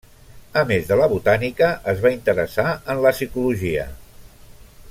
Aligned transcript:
A 0.61 0.61
més 0.69 0.87
de 0.91 0.97
la 1.01 1.09
Botànica 1.11 1.69
es 1.95 2.01
va 2.07 2.13
interessar 2.15 2.67
en 2.95 3.05
la 3.07 3.15
Psicologia. 3.19 3.89